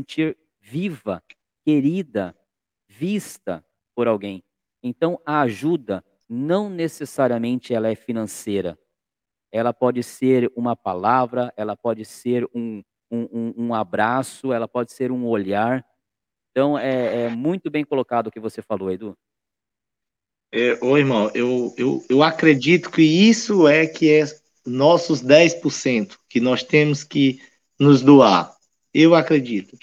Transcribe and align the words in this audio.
sentir 0.00 0.36
viva, 0.60 1.22
querida, 1.64 2.34
vista 2.88 3.64
por 3.94 4.08
alguém. 4.08 4.42
Então, 4.82 5.20
a 5.26 5.42
ajuda 5.42 6.02
não 6.28 6.70
necessariamente 6.70 7.74
ela 7.74 7.88
é 7.88 7.94
financeira. 7.94 8.78
Ela 9.52 9.72
pode 9.72 10.02
ser 10.02 10.50
uma 10.56 10.74
palavra, 10.74 11.52
ela 11.56 11.76
pode 11.76 12.04
ser 12.04 12.48
um, 12.54 12.82
um, 13.10 13.52
um, 13.56 13.74
abraço, 13.74 14.52
ela 14.52 14.66
pode 14.66 14.92
ser 14.92 15.12
um 15.12 15.26
olhar. 15.26 15.84
Então, 16.50 16.78
é, 16.78 17.24
é 17.24 17.28
muito 17.28 17.70
bem 17.70 17.84
colocado 17.84 18.28
o 18.28 18.30
que 18.30 18.40
você 18.40 18.62
falou, 18.62 18.90
Edu. 18.90 19.16
É, 20.52 20.78
ô, 20.82 20.96
irmão, 20.96 21.30
eu, 21.34 21.74
eu, 21.76 22.04
eu 22.08 22.22
acredito 22.22 22.90
que 22.90 23.02
isso 23.02 23.68
é 23.68 23.86
que 23.86 24.10
é 24.10 24.24
nossos 24.64 25.22
10% 25.22 26.16
que 26.28 26.40
nós 26.40 26.62
temos 26.62 27.04
que 27.04 27.40
nos 27.78 28.02
doar. 28.02 28.59
Eu 28.92 29.14
acredito. 29.14 29.76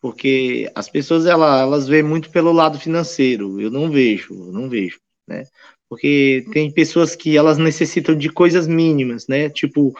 Porque 0.00 0.70
as 0.74 0.88
pessoas 0.88 1.26
elas, 1.26 1.60
elas 1.60 1.88
veem 1.88 2.02
muito 2.02 2.30
pelo 2.30 2.52
lado 2.52 2.78
financeiro. 2.78 3.60
Eu 3.60 3.70
não 3.70 3.90
vejo, 3.90 4.32
eu 4.34 4.52
não 4.52 4.68
vejo, 4.68 4.98
né? 5.26 5.46
Porque 5.88 6.46
tem 6.52 6.72
pessoas 6.72 7.14
que 7.14 7.36
elas 7.36 7.58
necessitam 7.58 8.16
de 8.16 8.30
coisas 8.30 8.66
mínimas, 8.66 9.26
né? 9.28 9.50
Tipo 9.50 9.94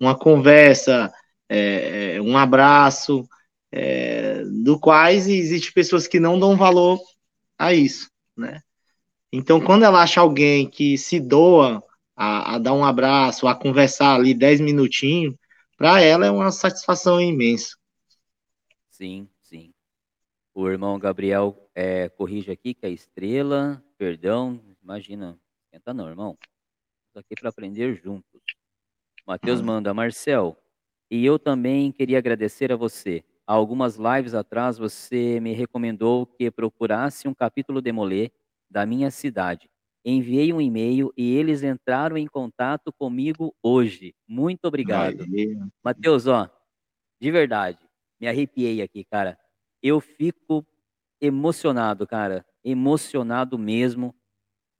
uma 0.00 0.18
conversa, 0.18 1.12
é, 1.48 2.16
é 2.16 2.22
um 2.22 2.36
abraço, 2.36 3.26
é, 3.70 4.42
do 4.64 4.78
quais 4.78 5.28
existe 5.28 5.72
pessoas 5.72 6.06
que 6.06 6.18
não 6.18 6.38
dão 6.38 6.56
valor 6.56 6.98
a 7.58 7.72
isso, 7.72 8.10
né? 8.36 8.60
Então, 9.32 9.60
quando 9.60 9.84
ela 9.84 10.02
acha 10.02 10.20
alguém 10.20 10.68
que 10.68 10.96
se 10.96 11.20
doa 11.20 11.82
a, 12.16 12.54
a 12.54 12.58
dar 12.58 12.72
um 12.72 12.84
abraço, 12.84 13.46
a 13.46 13.54
conversar 13.54 14.14
ali 14.14 14.32
dez 14.32 14.60
minutinhos, 14.60 15.34
para 15.76 16.00
ela 16.00 16.26
é 16.26 16.30
uma 16.30 16.50
satisfação 16.50 17.20
imensa. 17.20 17.76
Sim, 18.96 19.28
sim. 19.42 19.74
O 20.54 20.66
irmão 20.70 20.98
Gabriel 20.98 21.68
é, 21.74 22.08
corrige 22.08 22.50
aqui 22.50 22.72
que 22.72 22.86
é 22.86 22.88
estrela, 22.88 23.84
perdão, 23.98 24.58
imagina, 24.82 25.38
tenta 25.70 25.92
não, 25.92 26.08
irmão. 26.08 26.38
Estou 27.08 27.20
aqui 27.20 27.34
para 27.38 27.50
aprender 27.50 27.94
juntos. 28.02 28.40
Mateus 29.26 29.60
manda, 29.60 29.92
Marcel, 29.92 30.56
e 31.10 31.26
eu 31.26 31.38
também 31.38 31.92
queria 31.92 32.16
agradecer 32.16 32.72
a 32.72 32.76
você. 32.76 33.22
Há 33.46 33.52
algumas 33.52 33.96
lives 33.96 34.32
atrás 34.32 34.78
você 34.78 35.40
me 35.40 35.52
recomendou 35.52 36.24
que 36.24 36.50
procurasse 36.50 37.28
um 37.28 37.34
capítulo 37.34 37.82
de 37.82 37.92
Molê 37.92 38.30
da 38.70 38.86
minha 38.86 39.10
cidade. 39.10 39.68
Enviei 40.06 40.54
um 40.54 40.60
e-mail 40.60 41.12
e 41.18 41.36
eles 41.36 41.62
entraram 41.62 42.16
em 42.16 42.26
contato 42.26 42.90
comigo 42.94 43.54
hoje. 43.62 44.14
Muito 44.26 44.64
obrigado. 44.64 45.26
Matheus, 45.84 46.26
ó, 46.26 46.48
de 47.20 47.30
verdade, 47.30 47.85
me 48.20 48.26
arrepiei 48.26 48.82
aqui, 48.82 49.04
cara. 49.04 49.38
Eu 49.82 50.00
fico 50.00 50.66
emocionado, 51.20 52.06
cara. 52.06 52.44
Emocionado 52.64 53.58
mesmo. 53.58 54.14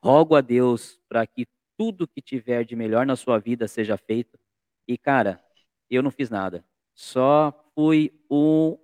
Rogo 0.02 0.34
a 0.34 0.40
Deus 0.40 1.00
para 1.08 1.26
que 1.26 1.46
tudo 1.76 2.08
que 2.08 2.22
tiver 2.22 2.64
de 2.64 2.74
melhor 2.74 3.04
na 3.06 3.16
sua 3.16 3.38
vida 3.38 3.68
seja 3.68 3.96
feito. 3.96 4.38
E, 4.88 4.96
cara, 4.96 5.42
eu 5.90 6.02
não 6.02 6.10
fiz 6.10 6.30
nada. 6.30 6.64
Só 6.94 7.52
fui 7.74 8.12
o 8.28 8.78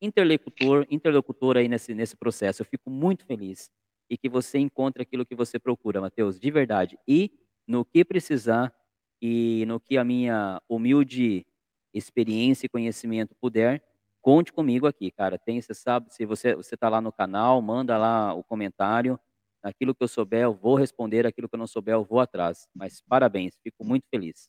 interlocutor, 0.00 0.86
interlocutor 0.90 1.56
aí 1.56 1.68
nesse, 1.68 1.94
nesse 1.94 2.16
processo. 2.16 2.62
Eu 2.62 2.66
fico 2.66 2.90
muito 2.90 3.24
feliz 3.24 3.70
e 4.08 4.16
que 4.16 4.28
você 4.28 4.58
encontre 4.58 5.02
aquilo 5.02 5.26
que 5.26 5.34
você 5.34 5.58
procura, 5.58 6.00
Mateus, 6.00 6.38
de 6.38 6.50
verdade. 6.50 6.98
E 7.08 7.32
no 7.66 7.84
que 7.84 8.04
precisar 8.04 8.72
e 9.20 9.64
no 9.66 9.80
que 9.80 9.96
a 9.96 10.04
minha 10.04 10.62
humilde 10.68 11.46
experiência 11.92 12.66
e 12.66 12.68
conhecimento 12.68 13.34
puder, 13.40 13.82
conte 14.26 14.52
comigo 14.52 14.86
aqui, 14.86 15.10
cara. 15.10 15.38
Tem, 15.38 15.60
você 15.60 15.74
sabe, 15.74 16.12
se 16.14 16.26
você 16.26 16.54
você 16.54 16.74
está 16.74 16.88
lá 16.88 17.00
no 17.00 17.12
canal, 17.12 17.60
manda 17.62 17.96
lá 17.98 18.34
o 18.34 18.42
comentário. 18.44 19.18
Aquilo 19.62 19.94
que 19.94 20.02
eu 20.04 20.08
souber, 20.08 20.42
eu 20.44 20.54
vou 20.54 20.76
responder. 20.76 21.26
Aquilo 21.26 21.48
que 21.48 21.54
eu 21.56 21.58
não 21.58 21.66
souber, 21.66 21.94
eu 21.94 22.04
vou 22.04 22.20
atrás. 22.20 22.68
Mas 22.74 23.00
parabéns, 23.08 23.54
fico 23.62 23.84
muito 23.84 24.06
feliz. 24.10 24.48